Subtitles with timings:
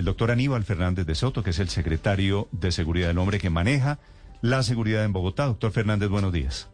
[0.00, 3.50] El doctor Aníbal Fernández de Soto, que es el secretario de Seguridad del Hombre que
[3.50, 3.98] maneja
[4.40, 5.44] la seguridad en Bogotá.
[5.44, 6.70] Doctor Fernández, buenos días.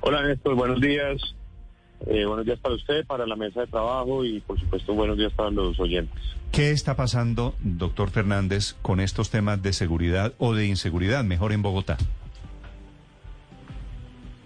[0.00, 1.20] Hola Néstor, buenos días.
[2.06, 5.34] Eh, buenos días para usted, para la mesa de trabajo y por supuesto buenos días
[5.34, 6.18] para los oyentes.
[6.50, 11.60] ¿Qué está pasando, doctor Fernández, con estos temas de seguridad o de inseguridad, mejor en
[11.60, 11.98] Bogotá?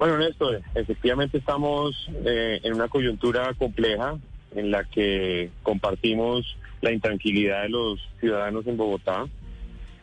[0.01, 4.16] Bueno, Néstor, efectivamente estamos eh, en una coyuntura compleja
[4.57, 9.27] en la que compartimos la intranquilidad de los ciudadanos en Bogotá.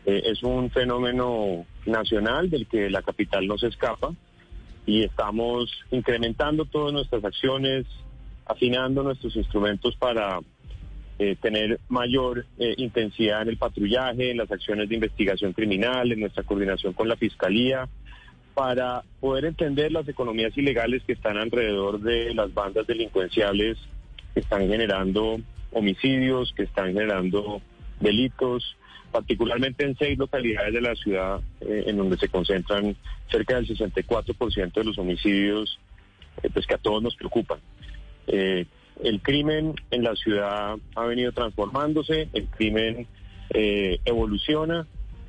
[0.05, 4.11] Eh, es un fenómeno nacional del que la capital no se escapa
[4.85, 7.85] y estamos incrementando todas nuestras acciones,
[8.45, 10.39] afinando nuestros instrumentos para
[11.19, 16.21] eh, tener mayor eh, intensidad en el patrullaje, en las acciones de investigación criminal, en
[16.21, 17.89] nuestra coordinación con la Fiscalía,
[18.53, 23.77] para poder entender las economías ilegales que están alrededor de las bandas delincuenciales
[24.33, 25.39] que están generando
[25.71, 27.61] homicidios, que están generando
[27.99, 28.75] delitos,
[29.11, 32.95] particularmente en seis localidades de la ciudad eh, en donde se concentran
[33.29, 35.79] cerca del 64% de los homicidios
[36.43, 37.59] eh, pues que a todos nos preocupan.
[38.27, 38.65] Eh,
[39.03, 43.07] el crimen en la ciudad ha venido transformándose, el crimen
[43.51, 44.85] evoluciona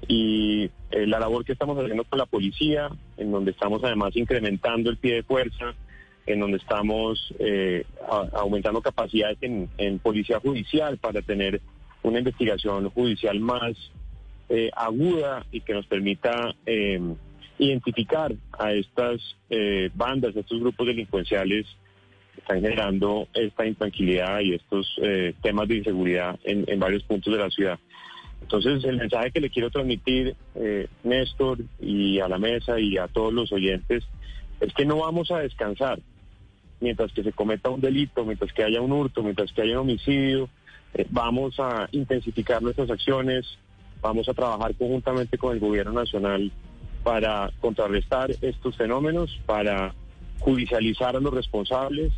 [0.06, 4.98] y la labor que estamos haciendo con la policía, en donde estamos además incrementando el
[4.98, 5.72] pie de fuerza,
[6.32, 7.34] en donde estamos
[8.32, 11.60] aumentando capacidades en, policía judicial para tener
[12.02, 13.74] una investigación judicial más
[14.48, 17.14] eh, aguda y que nos permita em,
[17.58, 21.66] identificar a estas eh, bandas, a estos grupos delincuenciales
[22.34, 27.32] que están generando esta intranquilidad y estos eh, temas de inseguridad en, en, varios puntos
[27.32, 27.78] de la ciudad.
[28.42, 30.34] Entonces, el mensaje que le quiero transmitir,
[31.04, 34.02] Néstor, y a la mesa y a todos los oyentes,
[34.60, 36.00] es que no vamos a descansar
[36.80, 39.90] mientras que se cometa un delito, mientras que haya un hurto, mientras que haya un
[39.90, 40.48] homicidio,
[40.94, 43.46] eh, vamos a intensificar nuestras acciones,
[44.00, 46.50] vamos a trabajar conjuntamente con el gobierno nacional
[47.02, 49.94] para contrarrestar estos fenómenos, para
[50.40, 52.12] judicializar a los responsables,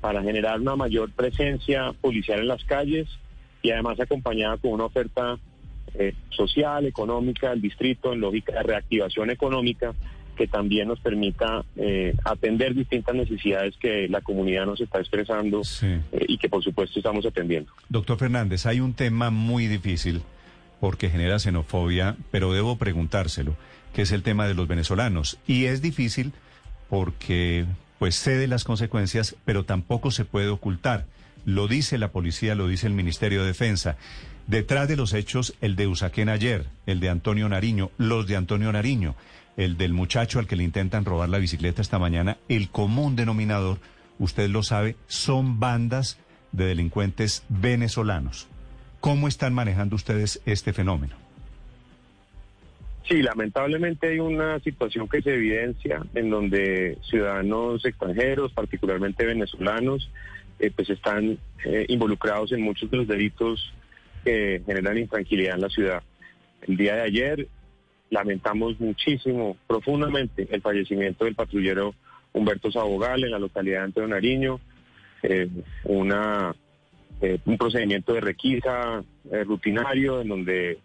[0.00, 3.08] para generar una mayor presencia policial en las calles
[3.62, 5.38] y además acompañada con una oferta
[5.94, 9.94] eh, social, económica del distrito en lógica de reactivación económica
[10.38, 16.00] que también nos permita eh, atender distintas necesidades que la comunidad nos está expresando eh,
[16.28, 17.72] y que por supuesto estamos atendiendo.
[17.88, 20.22] Doctor Fernández, hay un tema muy difícil
[20.78, 23.56] porque genera xenofobia, pero debo preguntárselo,
[23.92, 25.40] que es el tema de los venezolanos.
[25.44, 26.32] Y es difícil
[26.88, 27.66] porque
[27.98, 31.04] pues cede las consecuencias, pero tampoco se puede ocultar.
[31.44, 33.96] Lo dice la policía, lo dice el Ministerio de Defensa.
[34.46, 38.70] Detrás de los hechos, el de Usaquén ayer, el de Antonio Nariño, los de Antonio
[38.70, 39.16] Nariño
[39.58, 43.78] el del muchacho al que le intentan robar la bicicleta esta mañana, el común denominador,
[44.20, 46.16] usted lo sabe, son bandas
[46.52, 48.48] de delincuentes venezolanos.
[49.00, 51.16] ¿Cómo están manejando ustedes este fenómeno?
[53.08, 60.08] Sí, lamentablemente hay una situación que se evidencia en donde ciudadanos extranjeros, particularmente venezolanos,
[60.60, 63.72] eh, pues están eh, involucrados en muchos de los delitos
[64.24, 66.02] que generan intranquilidad en la ciudad.
[66.62, 67.48] El día de ayer
[68.10, 71.94] lamentamos muchísimo, profundamente, el fallecimiento del patrullero
[72.32, 74.60] Humberto Sabogal en la localidad de Antonio Nariño,
[75.22, 75.48] eh,
[75.84, 76.54] una,
[77.20, 80.78] eh, un procedimiento de requisa eh, rutinario en donde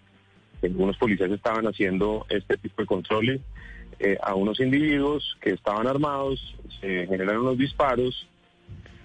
[0.61, 3.41] algunos policías estaban haciendo este tipo de controles
[4.21, 8.27] a unos individuos que estaban armados, se generaron unos disparos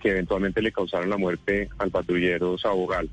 [0.03, 3.09] que eventualmente le causaron la muerte al patrullero Sabogal.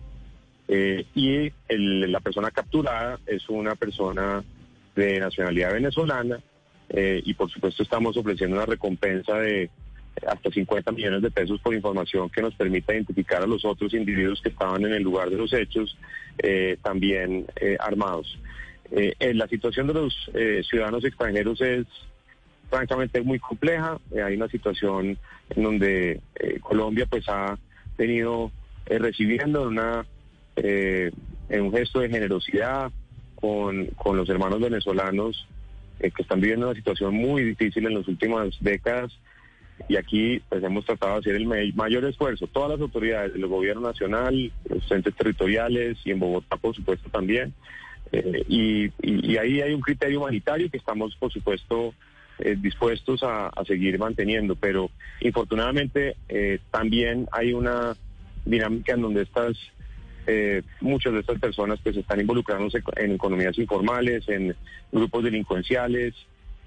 [0.68, 4.44] y la persona capturada es una persona
[4.96, 6.40] de nacionalidad venezolana
[6.90, 9.70] eh, y por supuesto estamos ofreciendo una recompensa de
[10.26, 14.40] hasta 50 millones de pesos por información que nos permita identificar a los otros individuos
[14.42, 15.98] que estaban en el lugar de los hechos
[16.38, 18.40] eh, también eh, armados.
[19.20, 20.14] la situación de los
[20.70, 21.86] ciudadanos extranjeros es
[22.70, 24.00] francamente muy compleja.
[24.24, 25.18] hay una situación
[25.50, 26.22] en donde
[26.62, 27.58] Colombia pues ha
[27.98, 28.52] venido
[28.86, 30.06] recibiendo una,
[30.56, 32.92] en un gesto de generosidad
[33.98, 35.48] con, los hermanos venezolanos
[36.00, 39.12] eh, que están viviendo una situación muy difícil en las últimas décadas,
[39.90, 43.82] y aquí pues hemos tratado de hacer el mayor esfuerzo, todas las autoridades del gobierno
[43.82, 47.54] nacional, los entes territoriales y en Bogotá por supuesto también.
[48.12, 51.94] Eh, y, ahí hay un criterio humanitario que estamos por supuesto
[52.40, 54.90] eh, dispuestos a, seguir manteniendo, pero
[55.20, 56.16] infortunadamente
[56.72, 57.98] también hay una
[58.46, 59.58] dinámica en donde estas
[60.82, 64.56] muchas de estas personas pues están involucrándose en economías informales, en
[64.92, 66.14] grupos delincuenciales,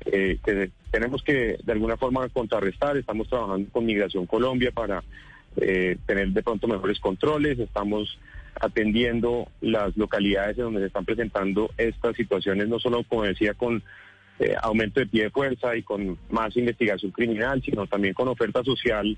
[0.04, 2.96] eh, que tenemos que de alguna forma contrarrestar.
[2.96, 5.02] Estamos trabajando con Migración Colombia para
[5.56, 7.58] eh, tener de pronto mejores controles.
[7.58, 8.18] Estamos
[8.60, 13.82] atendiendo las localidades en donde se están presentando estas situaciones, no solo, como decía, con
[14.40, 18.62] eh, aumento de pie de fuerza y con más investigación criminal, sino también con oferta
[18.62, 19.16] social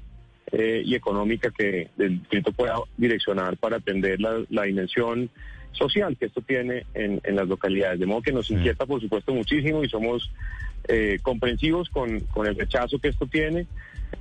[0.53, 5.31] y económica que el distrito pueda direccionar para atender la, la dimensión
[5.73, 8.01] social que esto tiene en, en las localidades.
[8.01, 10.31] De modo que nos inquieta, por supuesto, muchísimo y somos
[10.89, 13.67] eh, comprensivos con, con el rechazo que esto tiene.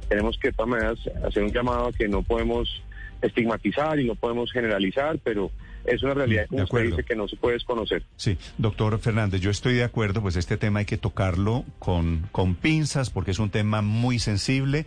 [0.07, 2.81] Tenemos que de todas maneras hacer un llamado a que no podemos
[3.21, 5.51] estigmatizar y no podemos generalizar, pero
[5.85, 8.03] es una realidad como usted dice que no se puede desconocer.
[8.15, 12.55] Sí, doctor Fernández, yo estoy de acuerdo, pues este tema hay que tocarlo con, con
[12.55, 14.85] pinzas porque es un tema muy sensible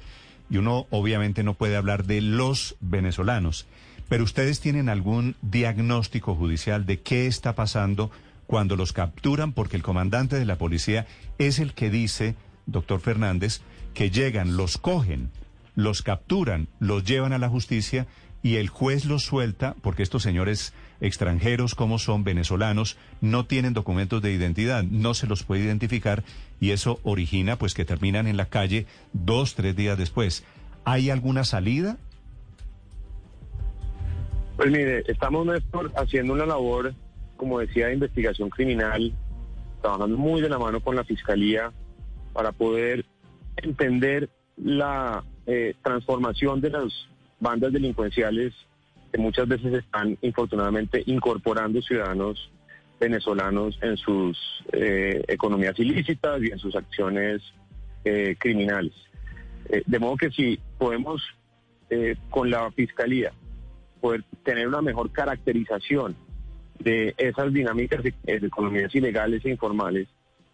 [0.50, 3.66] y uno obviamente no puede hablar de los venezolanos.
[4.08, 8.10] Pero ustedes tienen algún diagnóstico judicial de qué está pasando
[8.46, 11.06] cuando los capturan, porque el comandante de la policía
[11.38, 12.34] es el que dice,
[12.66, 13.62] doctor Fernández,
[13.94, 15.30] que llegan, los cogen,
[15.74, 18.06] los capturan, los llevan a la justicia
[18.42, 24.22] y el juez los suelta porque estos señores extranjeros como son venezolanos no tienen documentos
[24.22, 26.24] de identidad, no se los puede identificar
[26.60, 30.44] y eso origina pues que terminan en la calle dos, tres días después.
[30.84, 31.98] ¿Hay alguna salida?
[34.56, 36.94] Pues mire, estamos Néstor, haciendo una labor
[37.42, 39.12] como decía, de investigación criminal,
[39.80, 41.72] trabajando muy de la mano con la Fiscalía
[42.32, 43.04] para poder
[43.56, 46.84] entender la eh, transformación de las
[47.40, 48.54] bandas delincuenciales
[49.12, 52.50] que muchas veces están infortunadamente incorporando ciudadanos
[52.98, 54.38] venezolanos en sus
[54.72, 57.42] eh, economías ilícitas y en sus acciones
[58.04, 58.94] eh, criminales.
[59.86, 61.22] de modo que si podemos
[62.30, 63.32] con la Fiscalía
[64.00, 66.16] poder tener una mejor caracterización
[66.78, 70.08] de esas dinámicas de, economías ilegales e informales,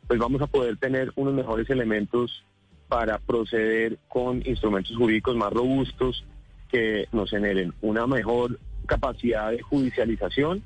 [0.07, 2.45] pues vamos a poder tener unos mejores elementos
[2.89, 6.25] para proceder con instrumentos jurídicos más robustos
[6.71, 10.63] que nos generen una mejor capacidad de judicialización,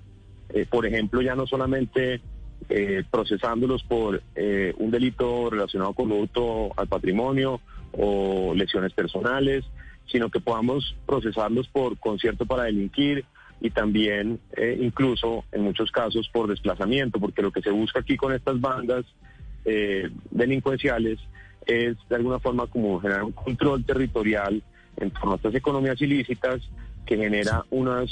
[0.51, 2.21] eh, por ejemplo, ya no solamente
[2.69, 7.61] eh, procesándolos por eh, un delito relacionado con hurto al patrimonio
[7.93, 9.65] o lesiones personales,
[10.07, 13.25] sino que podamos procesarlos por concierto para delinquir,
[13.63, 18.17] y también eh, incluso en muchos casos por desplazamiento, porque lo que se busca aquí
[18.17, 19.05] con estas bandas
[19.65, 21.21] eh, delincuenciales
[21.65, 24.61] es de alguna forma como generar un control territorial
[24.97, 26.61] en torno a estas economías ilícitas
[27.07, 28.11] que genera unas,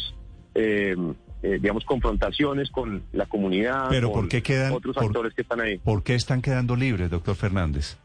[0.55, 0.97] eh,
[1.43, 5.79] digamos, confrontaciones con la comunidad, Pero con ¿por qué quedan, otros actores que están ahí.
[5.79, 7.97] ¿Por qué están quedando libres, doctor Fernández?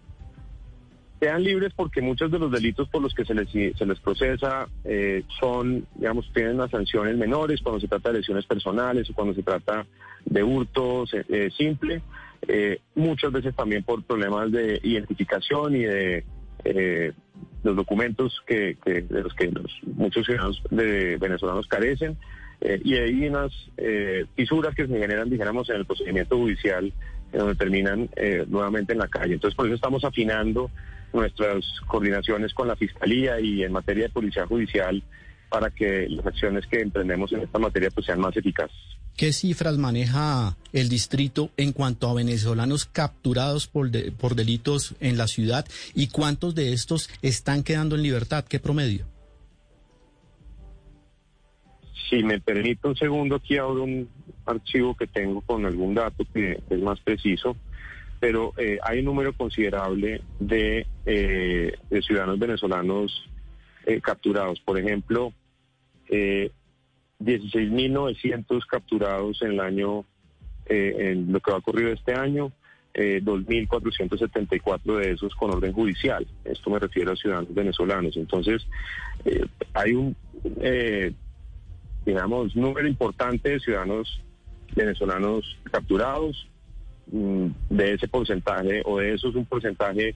[1.20, 4.68] Quedan libres porque muchos de los delitos por los que se les, se les procesa
[4.84, 9.34] eh, son, digamos, tienen unas sanciones menores cuando se trata de lesiones personales o cuando
[9.34, 9.88] se trata
[10.26, 12.02] de hurto eh, simple,
[12.48, 16.26] eh, muchas veces también por problemas de identificación y de
[17.66, 19.52] los documentos que, de los que
[19.84, 22.16] muchos ciudadanos de venezolanos carecen.
[22.62, 23.52] y hay unas
[24.36, 26.94] fisuras que se generan, dijéramos, en el procedimiento judicial,
[27.34, 28.10] donde terminan
[28.48, 29.34] nuevamente en la calle.
[29.34, 30.70] Entonces, por eso estamos afinando
[31.12, 35.02] nuestras coordinaciones con la Fiscalía y en materia de policía judicial
[35.50, 38.95] para que las acciones que emprendemos en esta materia pues sean más eficaces.
[39.18, 45.28] ¿Qué cifras maneja el distrito en cuanto a venezolanos capturados por, por delitos en la
[45.28, 48.46] ciudad y cuántos de estos están quedando en libertad?
[48.46, 49.06] ¿Qué promedio?
[52.10, 54.08] Si me permite un segundo, aquí abro un
[54.46, 57.56] archivo que tengo con algún dato que es más preciso
[58.20, 63.30] pero eh, hay un número considerable de, eh, ciudadanos venezolanos
[63.86, 64.60] eh, capturados.
[64.62, 65.32] Por ejemplo,
[67.20, 70.06] 16.900 capturados en el año,
[70.68, 72.52] en lo que va a ocurrir este año,
[72.94, 76.26] 2.474 de esos con orden judicial.
[76.44, 78.18] Esto me refiero a ciudadanos venezolanos.
[78.18, 78.66] Entonces,
[79.74, 80.16] hay un,
[82.06, 84.22] digamos, número importante de ciudadanos
[84.76, 86.48] venezolanos capturados
[87.12, 90.16] Mm, de ese porcentaje o de eso es un porcentaje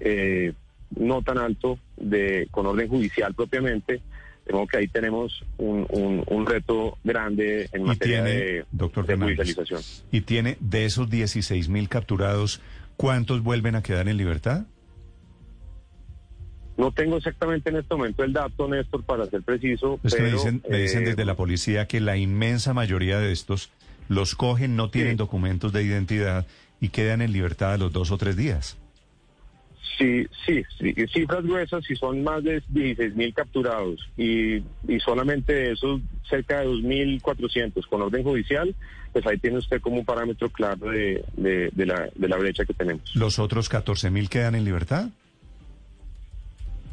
[0.00, 0.54] eh,
[0.98, 4.00] no tan alto de con orden judicial propiamente.
[4.46, 5.86] De que ahí tenemos un,
[6.26, 9.80] un, reto grande en materia de, doctor de judicialización.
[10.10, 12.60] ¿Y tiene de esos 16 mil capturados,
[12.96, 14.66] cuántos vuelven a quedar en libertad?
[16.76, 20.00] No tengo exactamente en este momento el dato, Néstor, para ser preciso.
[20.02, 23.18] Es que pero, me dicen, me dicen eh, desde la policía que la inmensa mayoría
[23.18, 23.70] de estos
[24.08, 25.18] los cogen, no tienen Sí.
[25.18, 26.46] documentos de identidad
[26.80, 28.76] y quedan en libertad a los dos o tres días.
[29.98, 34.56] Sí, sí, sí, cifras gruesas, si son más de 16 mil capturados y,
[34.88, 38.74] y solamente de esos cerca de 2.400 con orden judicial,
[39.12, 42.64] pues ahí tiene usted como un parámetro claro de, de, de la, de la brecha
[42.64, 43.14] que tenemos.
[43.14, 45.08] ¿Los otros 14 mil quedan en libertad?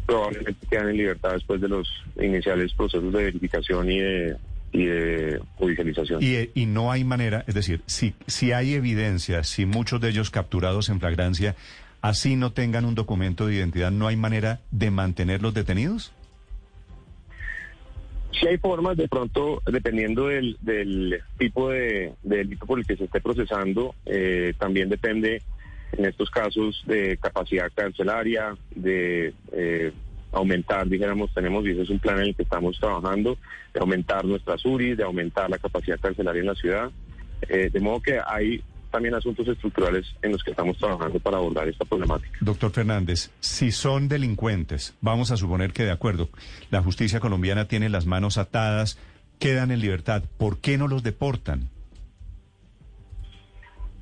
[0.05, 1.87] Probablemente quedan en libertad después de los
[2.19, 4.35] iniciales procesos de verificación y de,
[4.73, 6.21] y de judicialización.
[6.21, 10.31] Y, y no hay manera, es decir, si, si hay evidencia, si muchos de ellos
[10.31, 11.55] capturados en flagrancia,
[12.01, 16.13] así no tengan un documento de identidad, ¿no hay manera de mantenerlos detenidos?
[18.31, 22.95] Sí hay formas, de pronto, dependiendo del, del tipo de, de delito por el que
[22.95, 25.41] se esté procesando, eh, también depende,
[25.97, 29.91] en estos casos, de capacidad carcelaria, de eh,
[30.31, 33.37] aumentar, dijéramos, tenemos, y ese es un plan en el que estamos trabajando,
[33.73, 36.91] de aumentar nuestras URIs, de aumentar la capacidad carcelaria en la ciudad.
[37.47, 41.67] Eh, de modo que hay también asuntos estructurales en los que estamos trabajando para abordar
[41.67, 42.37] esta problemática.
[42.41, 46.29] Doctor Fernández, si son delincuentes, vamos a suponer que de acuerdo,
[46.71, 48.97] la justicia colombiana tiene las manos atadas,
[49.39, 51.69] quedan en libertad, ¿por qué no los deportan?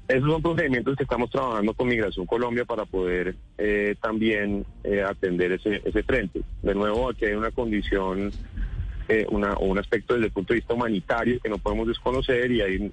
[0.07, 5.51] Esos son procedimientos que estamos trabajando con Migración Colombia para poder eh, también eh, atender
[5.51, 6.41] ese, ese frente.
[6.61, 8.31] De nuevo, aquí hay una condición,
[9.09, 12.49] eh, una, o un aspecto desde el punto de vista humanitario que no podemos desconocer
[12.53, 12.91] y hay,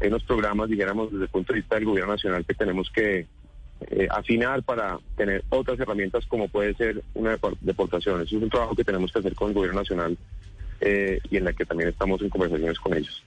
[0.00, 3.26] hay unos programas, dijéramos, desde el punto de vista del gobierno nacional que tenemos que
[3.90, 8.22] eh, afinar para tener otras herramientas como puede ser una depor- deportación.
[8.22, 10.16] Eso es un trabajo que tenemos que hacer con el gobierno nacional
[10.80, 13.22] eh, y en la que también estamos en conversaciones con ellos.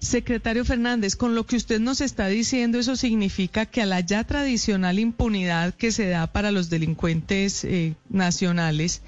[0.00, 4.22] Secretario Fernández, con lo que usted nos está diciendo, eso significa que a la ya
[4.22, 9.02] tradicional impunidad que se da para los delincuentes eh, nacionales,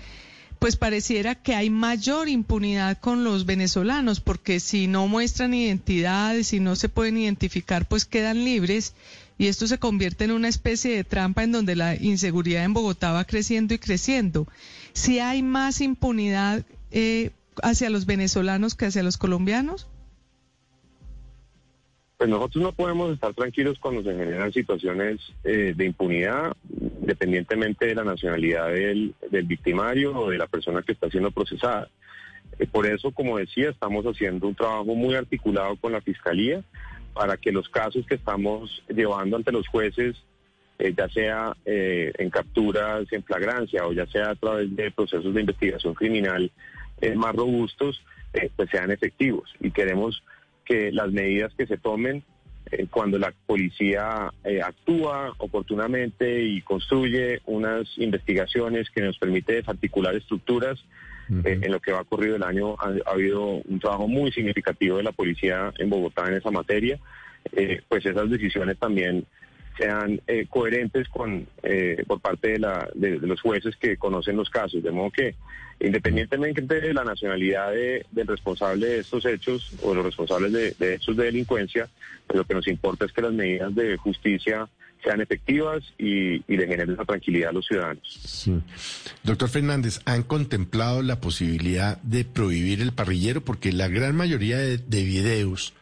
[0.60, 6.60] pues pareciera que hay mayor impunidad con los venezolanos, porque si no muestran identidades, si
[6.60, 8.94] no se pueden identificar, pues quedan libres
[9.38, 13.10] y esto se convierte en una especie de trampa en donde la inseguridad en Bogotá
[13.10, 14.46] va creciendo y creciendo.
[14.92, 17.30] Si hay más impunidad eh,
[17.62, 19.86] hacia los venezolanos que hacia los colombianos.
[22.20, 26.54] Pues nosotros no podemos estar tranquilos cuando se generan situaciones eh, de impunidad,
[27.00, 31.88] independientemente de la nacionalidad del, del victimario o de la persona que está siendo procesada.
[32.58, 36.62] Eh, por eso, como decía, estamos haciendo un trabajo muy articulado con la Fiscalía
[37.14, 40.14] para que los casos que estamos llevando ante los jueces,
[40.78, 45.40] eh, ya sea en capturas en flagrancia o ya sea a través de procesos de
[45.40, 46.52] investigación criminal
[47.16, 48.04] más robustos,
[48.56, 49.50] pues sean efectivos.
[49.58, 50.22] Y queremos
[50.70, 52.22] que las medidas que se tomen
[52.70, 60.14] eh, cuando la policía eh, actúa oportunamente y construye unas investigaciones que nos permite desarticular
[60.14, 60.78] estructuras.
[61.44, 64.96] eh, en lo que va corrido el año ha, ha habido un trabajo muy significativo
[64.96, 66.98] de la policía en Bogotá en esa materia.
[67.88, 69.24] Pues esas decisiones también
[69.80, 74.50] sean eh, coherentes con eh, por parte de, la, de, los jueces que conocen los
[74.50, 74.82] casos.
[74.82, 75.34] De modo que
[75.80, 80.94] independientemente de la nacionalidad de- del responsable de estos hechos o los responsables de, de
[80.94, 81.88] hechos de delincuencia,
[82.26, 84.68] pues lo que nos importa es que las medidas de justicia
[85.02, 88.02] sean efectivas y, y le generen la tranquilidad a los ciudadanos.
[88.22, 88.52] Sí.
[89.24, 93.40] Doctor Fernández, ¿han contemplado la posibilidad de prohibir el parrillero?
[93.40, 95.72] Porque la gran mayoría de videos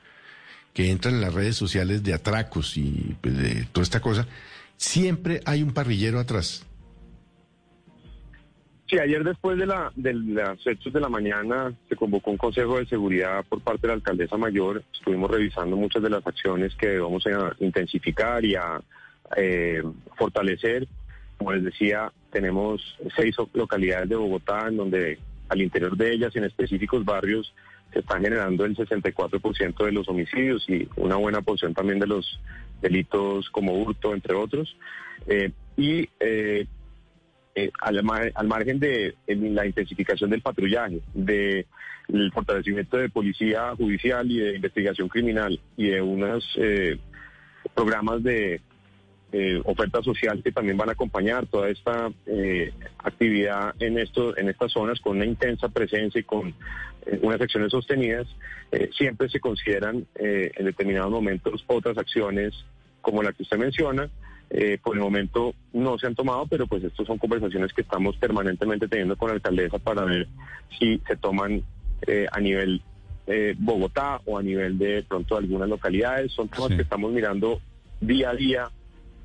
[0.79, 4.29] que entran en las redes sociales de atracos y pues, de toda esta cosa,
[4.77, 6.65] siempre hay un parrillero atrás.
[8.89, 12.79] Sí, ayer después de, la, de los hechos de la mañana se convocó un consejo
[12.79, 14.85] de seguridad por parte de la alcaldesa mayor.
[14.95, 18.81] Estuvimos revisando muchas de las acciones que vamos a intensificar y a
[19.37, 19.83] eh,
[20.17, 20.87] fortalecer.
[21.39, 22.81] Como les decía, tenemos
[23.17, 25.19] seis localidades de Bogotá en donde
[25.49, 27.53] al interior de ellas, en específicos barrios,
[27.99, 32.39] se están generando el 64% de los homicidios y una buena porción también de los
[32.81, 34.77] delitos como hurto, entre otros.
[35.27, 36.65] Eh, y eh,
[37.57, 41.67] eh, al, mar- al margen de la intensificación del patrullaje, de
[42.07, 46.99] el fortalecimiento de policía judicial y de investigación criminal y de unos eh,
[47.75, 48.61] programas de
[49.33, 54.49] eh, oferta social que también van a acompañar toda esta eh, actividad en esto, en
[54.49, 56.49] estas zonas con una intensa presencia y con
[57.07, 58.27] eh, unas acciones sostenidas,
[58.73, 62.55] eh, siempre se consideran en determinados momentos otras acciones
[63.03, 64.09] como la que usted menciona,
[64.83, 68.89] por el momento no se han tomado, pero pues estas son conversaciones que estamos permanentemente
[68.89, 70.27] teniendo con la alcaldesa para ver
[70.79, 71.63] si se toman
[72.07, 72.81] eh, a nivel
[73.27, 76.33] eh, Bogotá o a nivel de pronto algunas localidades.
[76.33, 76.77] Son temas Sí.
[76.77, 77.61] que estamos mirando
[78.01, 78.71] día a día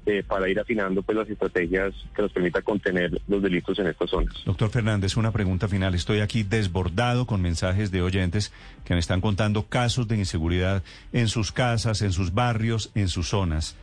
[0.05, 4.09] eh, para ir afinando pues las estrategias que nos permita contener los delitos en estas
[4.09, 4.35] zonas.
[4.45, 5.95] Doctor Fernández, una pregunta final.
[5.95, 8.51] Estoy aquí desbordado con mensajes de oyentes
[8.83, 10.83] que me están contando casos de inseguridad
[11.13, 13.77] en sus casas, en sus barrios, en sus zonas.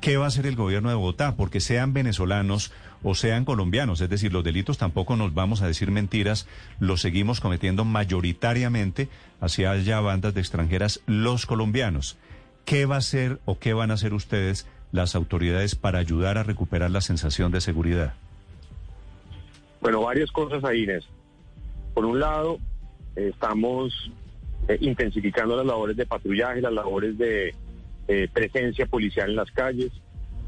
[0.00, 1.36] ¿Qué va a hacer el gobierno de Bogotá?
[1.36, 2.72] Porque sean venezolanos
[3.02, 6.46] o sean colombianos, es decir, los delitos tampoco nos vamos a decir mentiras,
[6.78, 9.08] los seguimos cometiendo mayoritariamente
[9.40, 12.16] hacia allá bandas de extranjeras los colombianos.
[12.64, 16.42] ¿Qué va a hacer o qué van a hacer ustedes las autoridades para ayudar a
[16.42, 18.14] recuperar la sensación de seguridad?
[19.80, 21.06] Bueno, varias cosas ahí, Inés.
[21.94, 22.58] Por un lado,
[23.16, 24.10] estamos
[24.68, 27.54] eh, intensificando las labores de patrullaje, las labores de
[28.08, 29.92] eh, presencia policial en las calles.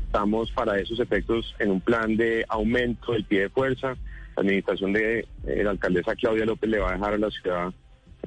[0.07, 3.97] Estamos para esos efectos en un plan de aumento del pie de fuerza.
[4.37, 7.73] La administración de eh, la alcaldesa Claudia López le va a dejar a la ciudad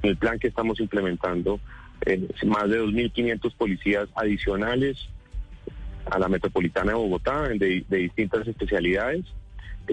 [0.02, 1.60] en el plan que estamos implementando
[2.06, 5.10] eh, más de 2.500 policías adicionales
[6.10, 9.26] a la metropolitana de Bogotá de, de distintas especialidades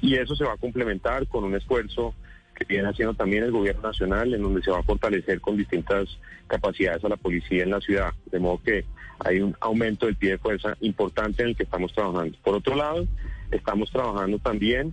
[0.01, 2.15] y eso se va a complementar con un esfuerzo
[2.55, 6.09] que viene haciendo también el gobierno nacional, en donde se va a fortalecer con distintas
[6.47, 8.13] capacidades a la policía en la ciudad.
[8.31, 8.85] De modo que
[9.19, 12.37] hay un aumento del pie de fuerza importante en el que estamos trabajando.
[12.43, 13.07] Por otro lado,
[13.51, 14.93] estamos trabajando también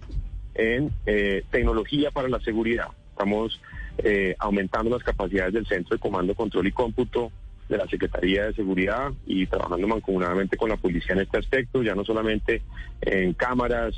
[0.55, 2.88] en eh, tecnología para la seguridad.
[3.11, 3.59] Estamos
[3.99, 7.31] eh, aumentando las capacidades del Centro de Comando, Control y Cómputo
[7.69, 11.93] de la Secretaría de Seguridad y trabajando mancomunadamente con la policía en este aspecto, ya
[11.93, 12.63] no solamente
[13.01, 13.93] en cámaras,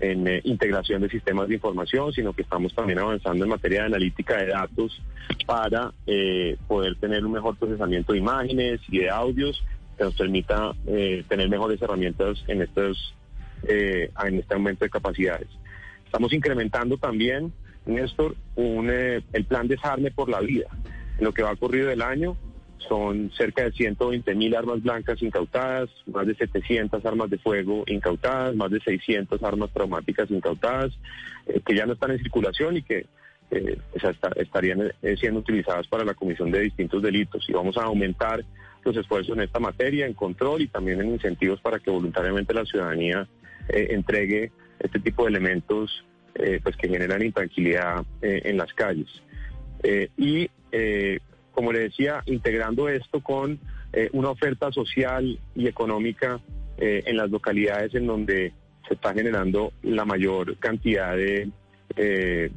[0.00, 3.86] en eh, integración de sistemas de información, sino que estamos también avanzando en materia de
[3.86, 5.00] analítica de datos
[5.46, 9.62] para eh, poder tener un mejor procesamiento de imágenes y de audios
[9.96, 13.14] que nos permita eh, tener mejores herramientas en estos
[13.64, 15.46] en este aumento de capacidades.
[16.04, 17.52] Estamos incrementando también,
[17.86, 20.66] Néstor, un, el plan desarme por la vida.
[21.20, 22.36] Lo que va ocurrido del año,
[22.88, 28.54] son cerca de 120 mil armas blancas incautadas, más de 700 armas de fuego incautadas,
[28.54, 30.92] más de 600 armas traumáticas incautadas,
[31.46, 33.06] eh, que ya no están en circulación y que
[33.50, 33.78] eh,
[34.36, 37.44] estarían eh, siendo utilizadas para la comisión de distintos delitos.
[37.48, 38.44] Y vamos a aumentar
[38.84, 42.64] los esfuerzos en esta materia, en control y también en incentivos para que voluntariamente la
[42.64, 43.28] ciudadanía
[43.68, 49.06] entregue este tipo de elementos pues que generan intranquilidad en las calles.
[50.16, 50.50] y
[51.52, 53.58] como le decía, integrando esto con
[53.92, 56.40] eh, una oferta social y económica
[56.78, 58.52] eh, en las localidades en donde
[58.88, 61.50] se está generando la mayor cantidad de
[61.96, 62.50] eh,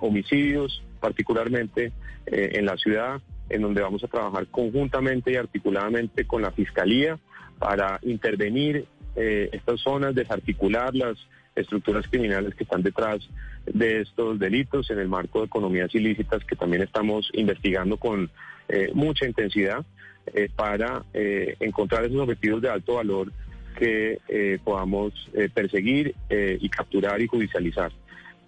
[0.00, 1.92] homicidios, particularmente
[2.26, 7.18] en la ciudad, en donde vamos a trabajar conjuntamente y articuladamente con la Fiscalía
[7.58, 11.18] para intervenir estas zonas, desarticular las
[11.54, 13.28] estructuras criminales que están detrás
[13.66, 18.30] de estos delitos en el marco de economías ilícitas que también estamos investigando con
[18.68, 19.84] eh, mucha intensidad
[20.26, 23.32] eh, para eh, encontrar esos objetivos de alto valor
[23.76, 25.14] que podamos
[25.54, 27.90] perseguir y capturar y judicializar.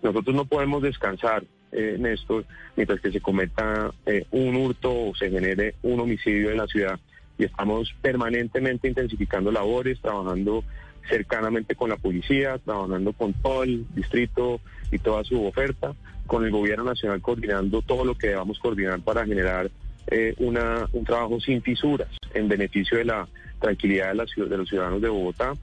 [0.03, 2.45] Nosotros no podemos descansar, Néstor,
[2.77, 3.91] mientras que se cometa
[4.31, 7.01] un hurto o se genere un homicidio en la ciudad
[7.39, 10.63] y estamos permanentemente intensificando labores, trabajando
[11.09, 15.95] cercanamente con la policía, trabajando con todo el distrito y toda su oferta,
[16.27, 19.71] con el gobierno nacional coordinando todo lo que debamos coordinar para generar
[20.07, 23.29] eh, una, un trabajo sin fisuras en beneficio de la
[23.61, 25.55] tranquilidad de, la, de los ciudadanos de Bogotá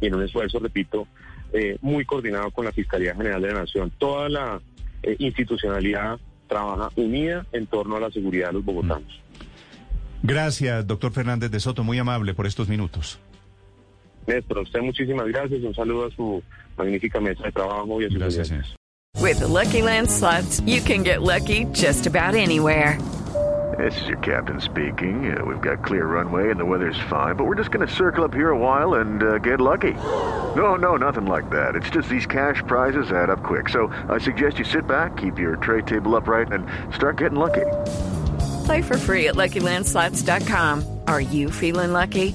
[0.00, 1.06] y en un esfuerzo, repito,
[1.52, 3.90] eh, muy coordinado con la Fiscalía General de la Nación.
[3.98, 4.60] Toda la
[5.02, 9.20] eh, institucionalidad trabaja unida en torno a la seguridad de los bogotanos.
[10.22, 13.20] Gracias, doctor Fernández de Soto, muy amable por estos minutos.
[14.28, 15.64] Néstor, a usted muchísimas gracias.
[15.64, 16.42] Un saludo a su
[16.76, 18.76] magnífica mesa de trabajo y a sus Gracias, oyentes.
[19.20, 22.98] With the Lucky Land slots, you can get lucky just about anywhere.
[23.78, 25.36] This is your captain speaking.
[25.36, 28.24] Uh, we've got clear runway and the weather's fine, but we're just going to circle
[28.24, 29.92] up here a while and uh, get lucky.
[30.56, 31.76] No, no, nothing like that.
[31.76, 33.68] It's just these cash prizes add up quick.
[33.68, 37.66] So I suggest you sit back, keep your tray table upright, and start getting lucky.
[38.64, 41.00] Play for free at LuckyLandSlots.com.
[41.06, 42.34] Are you feeling lucky?